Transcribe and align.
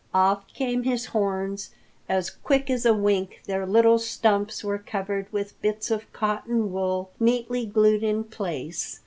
Off 0.15 0.51
came 0.55 0.81
his 0.81 1.05
horns, 1.05 1.75
as 2.09 2.31
quick 2.31 2.71
as 2.71 2.87
a 2.87 2.91
wink 2.95 3.39
their 3.45 3.67
little 3.67 3.99
stumps 3.99 4.63
were 4.63 4.79
covered 4.79 5.31
with 5.31 5.61
bits 5.61 5.91
of 5.91 6.11
cotton 6.11 6.71
wool 6.73 7.11
neatly 7.19 7.67
glued 7.67 8.01
in 8.01 8.23
place. 8.23 8.99